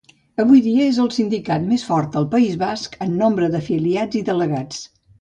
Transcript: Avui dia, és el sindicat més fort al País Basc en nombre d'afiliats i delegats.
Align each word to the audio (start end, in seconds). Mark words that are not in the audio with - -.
Avui 0.43 0.63
dia, 0.67 0.87
és 0.93 0.97
el 1.03 1.11
sindicat 1.17 1.69
més 1.75 1.85
fort 1.91 2.19
al 2.23 2.27
País 2.33 2.59
Basc 2.65 2.99
en 3.09 3.17
nombre 3.23 3.55
d'afiliats 3.57 4.23
i 4.23 4.29
delegats. 4.35 4.87